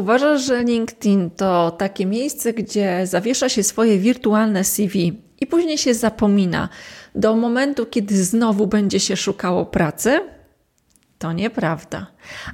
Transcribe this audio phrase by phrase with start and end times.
[0.00, 5.94] Uważasz, że LinkedIn to takie miejsce, gdzie zawiesza się swoje wirtualne CV i później się
[5.94, 6.68] zapomina
[7.14, 10.20] do momentu, kiedy znowu będzie się szukało pracy?
[11.18, 12.06] To nieprawda.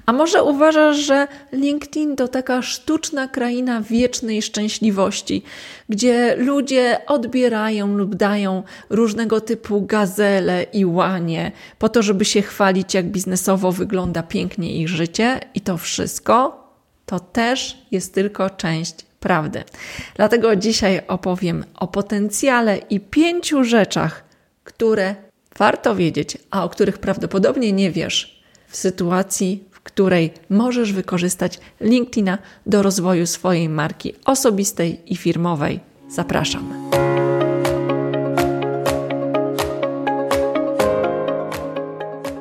[0.07, 5.43] A może uważasz, że LinkedIn to taka sztuczna kraina wiecznej szczęśliwości,
[5.89, 12.95] gdzie ludzie odbierają lub dają różnego typu gazele i łanie po to, żeby się chwalić,
[12.95, 16.66] jak biznesowo wygląda pięknie ich życie i to wszystko
[17.07, 19.65] to też jest tylko część prawdy.
[20.15, 24.25] Dlatego dzisiaj opowiem o potencjale i pięciu rzeczach,
[24.65, 25.15] które
[25.59, 32.39] warto wiedzieć, a o których prawdopodobnie nie wiesz w sytuacji, w której możesz wykorzystać LinkedIna
[32.67, 35.81] do rozwoju swojej marki osobistej i firmowej.
[36.09, 36.91] Zapraszam.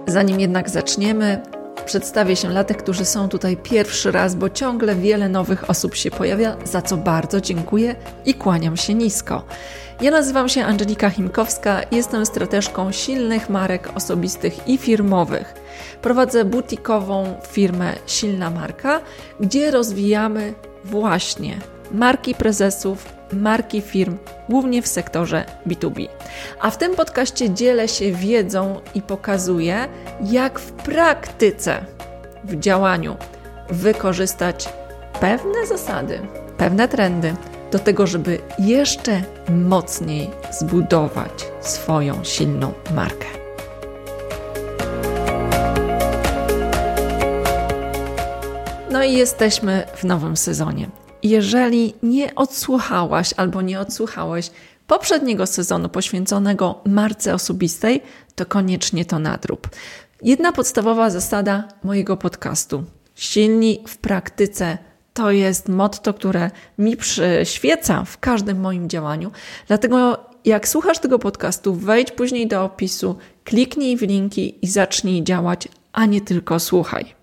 [0.07, 1.54] Zanim jednak zaczniemy,
[1.85, 6.11] przedstawię się dla tych, którzy są tutaj pierwszy raz, bo ciągle wiele nowych osób się
[6.11, 9.43] pojawia, za co bardzo dziękuję i kłaniam się nisko.
[10.01, 15.53] Ja nazywam się Angelika Chimkowska, jestem strateżką silnych marek osobistych i firmowych.
[16.01, 19.01] Prowadzę butikową firmę Silna Marka,
[19.39, 21.57] gdzie rozwijamy właśnie
[21.91, 24.17] marki prezesów, marki firm,
[24.49, 26.07] głównie w sektorze B2B.
[26.59, 29.87] A w tym podcaście dzielę się wiedzą i pokazuję,
[30.23, 31.85] jak w praktyce,
[32.43, 33.17] w działaniu
[33.69, 34.69] wykorzystać
[35.19, 36.19] pewne zasady,
[36.57, 37.35] pewne trendy
[37.71, 43.27] do tego, żeby jeszcze mocniej zbudować swoją silną markę.
[48.91, 50.87] No i jesteśmy w nowym sezonie.
[51.25, 54.51] Jeżeli nie odsłuchałaś albo nie odsłuchałeś
[54.87, 58.01] poprzedniego sezonu poświęconego marce osobistej,
[58.35, 59.69] to koniecznie to nadrób.
[60.21, 62.83] Jedna podstawowa zasada mojego podcastu.
[63.15, 64.77] Silni w praktyce
[65.13, 69.31] to jest motto, które mi przyświeca w każdym moim działaniu.
[69.67, 75.67] Dlatego jak słuchasz tego podcastu, wejdź później do opisu, kliknij w linki i zacznij działać,
[75.93, 77.15] a nie tylko słuchaj.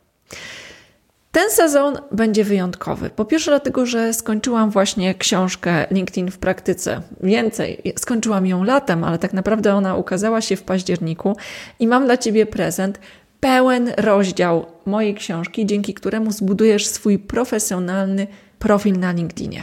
[1.32, 3.10] Ten sezon będzie wyjątkowy.
[3.10, 7.02] Po pierwsze, dlatego, że skończyłam właśnie książkę LinkedIn w praktyce.
[7.20, 11.36] Więcej, skończyłam ją latem, ale tak naprawdę ona ukazała się w październiku
[11.78, 12.98] i mam dla Ciebie prezent
[13.40, 18.26] pełen rozdział mojej książki, dzięki któremu zbudujesz swój profesjonalny
[18.58, 19.62] profil na LinkedInie.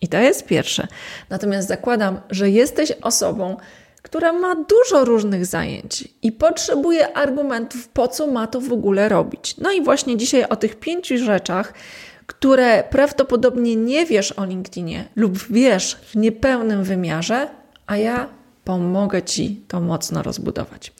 [0.00, 0.86] I to jest pierwsze.
[1.30, 3.56] Natomiast zakładam, że jesteś osobą,
[4.02, 9.56] która ma dużo różnych zajęć i potrzebuje argumentów, po co ma to w ogóle robić.
[9.58, 11.74] No i właśnie dzisiaj o tych pięciu rzeczach,
[12.26, 17.48] które prawdopodobnie nie wiesz o LinkedInie lub wiesz w niepełnym wymiarze,
[17.86, 18.28] a ja
[18.64, 20.92] pomogę Ci to mocno rozbudować.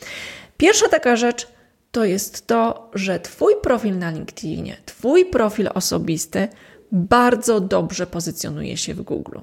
[0.56, 1.48] Pierwsza taka rzecz
[1.92, 6.48] to jest to, że Twój profil na LinkedInie, Twój profil osobisty
[6.92, 9.38] bardzo dobrze pozycjonuje się w Google.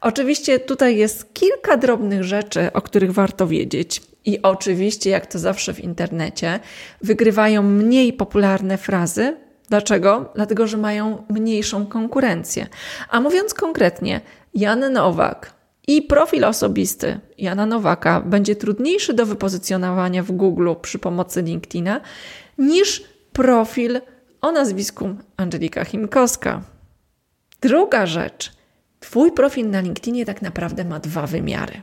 [0.00, 4.02] Oczywiście tutaj jest kilka drobnych rzeczy, o których warto wiedzieć.
[4.24, 6.60] I oczywiście, jak to zawsze w internecie,
[7.02, 9.36] wygrywają mniej popularne frazy.
[9.68, 10.32] Dlaczego?
[10.34, 12.66] Dlatego, że mają mniejszą konkurencję.
[13.10, 14.20] A mówiąc konkretnie,
[14.54, 15.58] Jan Nowak
[15.88, 22.00] i profil osobisty Jana Nowaka będzie trudniejszy do wypozycjonowania w Google przy pomocy LinkedIna
[22.58, 23.02] niż
[23.32, 24.00] profil
[24.40, 26.62] o nazwisku Angelika Chimkowska.
[27.60, 28.52] Druga rzecz–
[29.00, 31.80] Twój profil na LinkedInie tak naprawdę ma dwa wymiary.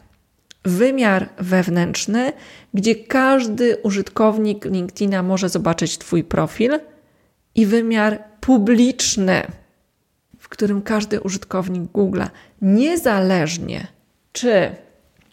[0.63, 2.33] Wymiar wewnętrzny,
[2.73, 6.79] gdzie każdy użytkownik LinkedIna może zobaczyć Twój profil,
[7.55, 9.41] i wymiar publiczny,
[10.39, 12.21] w którym każdy użytkownik Google,
[12.61, 13.87] niezależnie
[14.31, 14.75] czy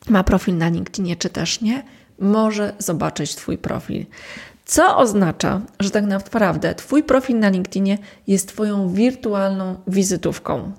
[0.09, 1.83] ma profil na LinkedInie, czy też nie,
[2.19, 4.07] może zobaczyć Twój profil.
[4.65, 10.73] Co oznacza, że tak naprawdę Twój profil na LinkedInie jest Twoją wirtualną wizytówką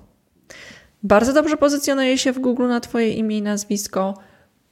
[1.04, 4.14] bardzo dobrze pozycjonuje się w Google na Twoje imię i nazwisko,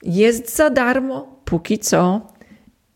[0.03, 2.27] jest za darmo póki co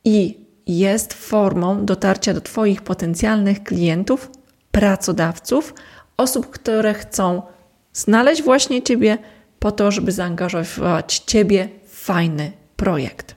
[0.05, 4.31] i jest formą dotarcia do Twoich potencjalnych klientów,
[4.71, 5.75] pracodawców,
[6.17, 7.43] osób, które chcą
[7.93, 9.19] znaleźć właśnie Ciebie
[9.59, 13.35] po to, żeby zaangażować Ciebie w fajny projekt.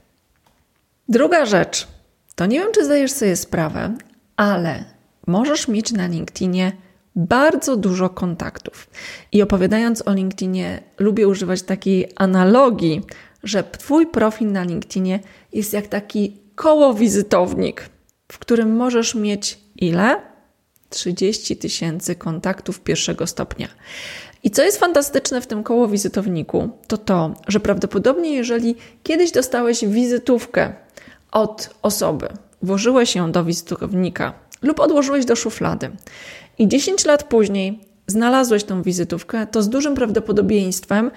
[1.08, 1.88] Druga rzecz,
[2.34, 3.94] to nie wiem, czy zdajesz sobie sprawę,
[4.36, 4.84] ale
[5.26, 6.72] możesz mieć na LinkedInie
[7.16, 8.90] bardzo dużo kontaktów.
[9.32, 13.02] I opowiadając o LinkedInie, lubię używać takiej analogii,
[13.42, 15.20] że Twój profil na LinkedInie
[15.52, 17.88] jest jak taki koło wizytownik,
[18.32, 20.30] w którym możesz mieć ile?
[20.90, 23.68] 30 tysięcy kontaktów pierwszego stopnia.
[24.42, 29.84] I co jest fantastyczne w tym koło wizytowniku, to to, że prawdopodobnie jeżeli kiedyś dostałeś
[29.86, 30.72] wizytówkę
[31.32, 32.28] od osoby,
[32.62, 35.90] włożyłeś ją do wizytownika, lub odłożyłeś do szuflady
[36.58, 41.10] i 10 lat później znalazłeś tą wizytówkę, to z dużym prawdopodobieństwem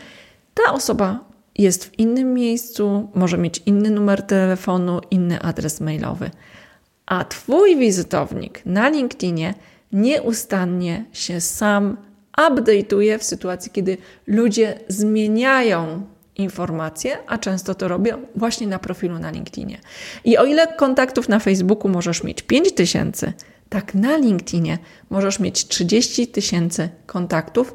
[0.53, 1.19] ta osoba
[1.57, 6.31] jest w innym miejscu, może mieć inny numer telefonu, inny adres mailowy.
[7.05, 9.53] A Twój wizytownik na LinkedInie
[9.91, 11.97] nieustannie się sam
[12.37, 13.97] update'uje w sytuacji, kiedy
[14.27, 16.01] ludzie zmieniają
[16.35, 19.77] informacje, a często to robią właśnie na profilu na LinkedInie.
[20.23, 23.33] I o ile kontaktów na Facebooku możesz mieć 5000,
[23.69, 24.77] tak na LinkedInie
[25.09, 27.73] możesz mieć 30 tysięcy kontaktów.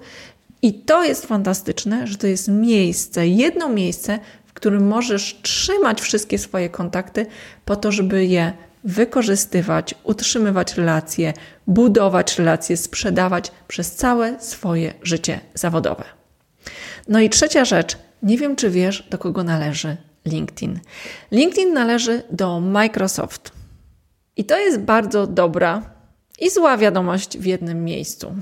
[0.62, 6.38] I to jest fantastyczne, że to jest miejsce, jedno miejsce, w którym możesz trzymać wszystkie
[6.38, 7.26] swoje kontakty
[7.64, 8.52] po to, żeby je
[8.84, 11.32] wykorzystywać, utrzymywać relacje,
[11.66, 16.04] budować relacje, sprzedawać przez całe swoje życie zawodowe.
[17.08, 20.80] No i trzecia rzecz, nie wiem czy wiesz, do kogo należy LinkedIn.
[21.30, 23.52] LinkedIn należy do Microsoft.
[24.36, 25.82] I to jest bardzo dobra
[26.38, 28.34] i zła wiadomość w jednym miejscu.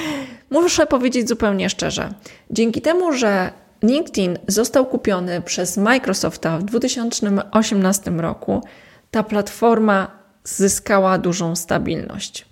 [0.50, 2.14] Muszę powiedzieć zupełnie szczerze.
[2.50, 3.50] Dzięki temu, że
[3.82, 8.62] LinkedIn został kupiony przez Microsofta w 2018 roku,
[9.10, 10.10] ta platforma
[10.44, 12.46] zyskała dużą stabilność.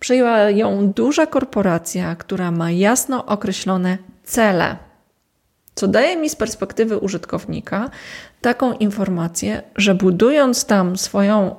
[0.00, 4.76] Przejęła ją duża korporacja, która ma jasno określone cele,
[5.74, 7.90] co daje mi z perspektywy użytkownika
[8.40, 11.54] taką informację, że budując tam swoją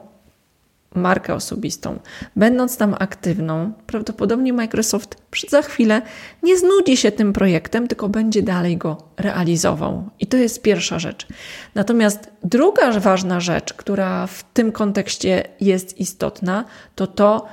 [0.96, 2.00] markę osobistą,
[2.36, 5.18] będąc tam aktywną, prawdopodobnie Microsoft
[5.50, 6.02] za chwilę
[6.44, 10.10] nie znudzi się tym projektem, tylko będzie dalej go realizował.
[10.20, 11.28] I to jest pierwsza rzecz.
[11.76, 16.66] Natomiast druga ważna rzecz, która w tym kontekście jest istotna,
[16.96, 17.46] to to,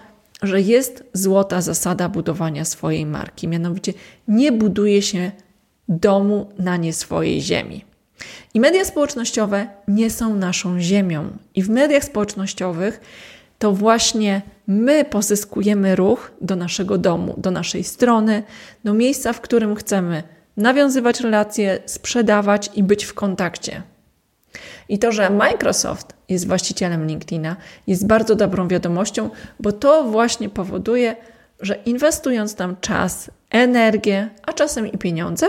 [0.42, 3.48] że jest złota zasada budowania swojej marki.
[3.48, 3.92] Mianowicie
[4.28, 5.30] nie buduje się
[5.90, 7.84] domu na nie swojej ziemi.
[8.54, 11.30] I media społecznościowe nie są naszą ziemią.
[11.54, 13.00] I w mediach społecznościowych
[13.58, 18.42] to właśnie my pozyskujemy ruch do naszego domu, do naszej strony,
[18.84, 20.22] do miejsca, w którym chcemy
[20.56, 23.82] nawiązywać relacje, sprzedawać i być w kontakcie.
[24.88, 31.16] I to, że Microsoft jest właścicielem LinkedIna, jest bardzo dobrą wiadomością, bo to właśnie powoduje,
[31.60, 35.46] że inwestując tam czas, energię, a czasem i pieniądze,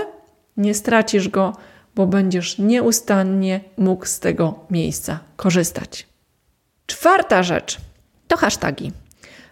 [0.58, 1.56] nie stracisz go,
[1.96, 6.08] bo będziesz nieustannie mógł z tego miejsca korzystać.
[6.86, 7.78] Czwarta rzecz
[8.28, 8.92] to hasztagi.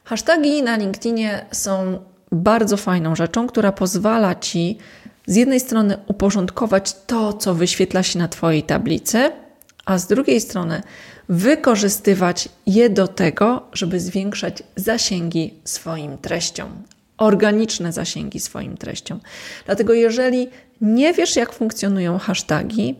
[0.04, 2.00] Hasztagi na LinkedInie są
[2.31, 4.78] bardzo fajną rzeczą, która pozwala ci
[5.28, 9.31] z jednej strony uporządkować to, co wyświetla się na Twojej tablicy,
[9.86, 10.81] a z drugiej strony
[11.30, 16.69] wykorzystywać je do tego, żeby zwiększać zasięgi swoim treściom,
[17.18, 19.19] organiczne zasięgi swoim treściom.
[19.66, 20.50] Dlatego, jeżeli
[20.81, 22.96] nie wiesz, jak funkcjonują hasztagi,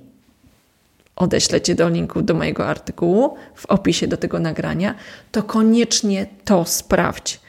[1.16, 4.96] odeślę Cię do linku do mojego artykułu w opisie do tego nagrania,
[5.32, 7.40] to koniecznie to sprawdź.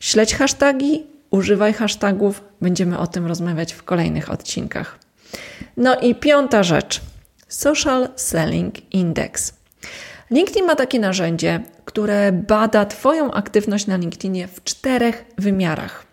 [0.00, 4.98] Śledź hasztagi, używaj hashtagów, będziemy o tym rozmawiać w kolejnych odcinkach.
[5.76, 7.00] No i piąta rzecz.
[7.48, 9.54] Social Selling Index.
[10.30, 16.07] LinkedIn ma takie narzędzie, które bada Twoją aktywność na LinkedInie w czterech wymiarach.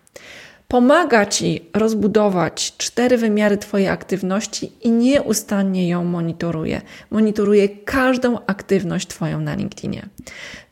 [0.68, 6.80] Pomaga Ci rozbudować cztery wymiary Twojej aktywności i nieustannie ją monitoruje.
[7.10, 10.08] Monitoruje każdą aktywność Twoją na LinkedInie.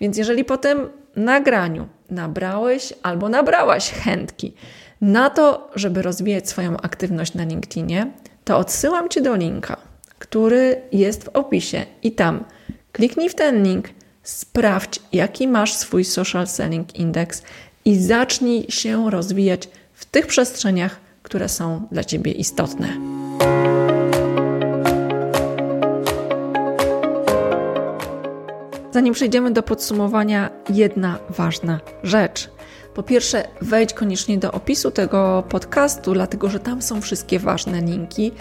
[0.00, 4.54] Więc jeżeli po tym nagraniu nabrałeś albo nabrałaś chętki
[5.00, 8.12] na to, żeby rozwijać swoją aktywność na LinkedInie,
[8.44, 9.76] to odsyłam Cię do linka,
[10.18, 12.44] który jest w opisie i tam
[12.92, 13.88] kliknij w ten link,
[14.22, 17.42] sprawdź, jaki masz swój social selling index
[17.84, 19.68] i zacznij się rozwijać
[20.04, 22.88] w tych przestrzeniach, które są dla Ciebie istotne.
[28.90, 32.50] Zanim przejdziemy do podsumowania, jedna ważna rzecz.
[32.94, 38.32] Po pierwsze, wejdź koniecznie do opisu tego podcastu, dlatego że tam są wszystkie ważne linki.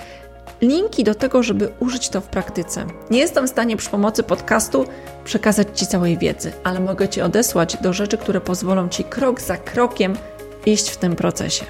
[0.61, 2.85] Linki do tego, żeby użyć to w praktyce.
[3.11, 4.85] Nie jestem w stanie przy pomocy podcastu
[5.25, 9.57] przekazać Ci całej wiedzy, ale mogę Ci odesłać do rzeczy, które pozwolą Ci krok za
[9.57, 10.15] krokiem
[10.65, 11.65] iść w tym procesie.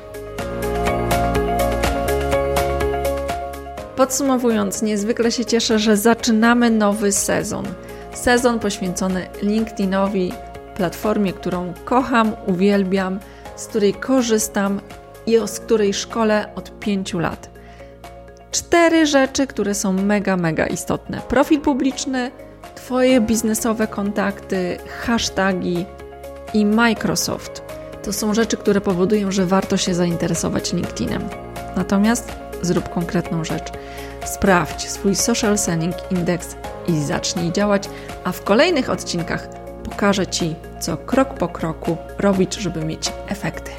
[3.95, 7.65] Podsumowując, niezwykle się cieszę, że zaczynamy nowy sezon.
[8.13, 10.33] Sezon poświęcony LinkedInowi,
[10.75, 13.19] platformie, którą kocham, uwielbiam,
[13.55, 14.81] z której korzystam
[15.25, 17.50] i z której szkole od pięciu lat.
[18.51, 22.31] Cztery rzeczy, które są mega, mega istotne: profil publiczny,
[22.75, 25.85] Twoje biznesowe kontakty, hasztagi
[26.53, 27.62] i Microsoft.
[28.03, 31.29] To są rzeczy, które powodują, że warto się zainteresować LinkedInem.
[31.75, 32.31] Natomiast
[32.62, 33.72] zrób konkretną rzecz.
[34.25, 36.55] Sprawdź swój Social Selling Index
[36.88, 37.89] i zacznij działać,
[38.24, 39.48] a w kolejnych odcinkach
[39.83, 43.72] pokażę Ci, co krok po kroku robić, żeby mieć efekty.